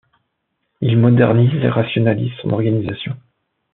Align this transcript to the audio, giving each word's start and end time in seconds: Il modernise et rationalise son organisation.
Il 0.81 0.97
modernise 0.97 1.53
et 1.63 1.69
rationalise 1.69 2.31
son 2.41 2.49
organisation. 2.53 3.15